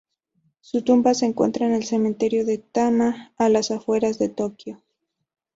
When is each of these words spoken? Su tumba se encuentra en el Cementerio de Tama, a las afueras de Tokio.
Su 0.61 0.81
tumba 0.81 1.13
se 1.13 1.27
encuentra 1.27 1.67
en 1.67 1.75
el 1.75 1.83
Cementerio 1.83 2.43
de 2.43 2.57
Tama, 2.57 3.33
a 3.37 3.49
las 3.49 3.69
afueras 3.69 4.17
de 4.17 4.29
Tokio. 4.29 4.81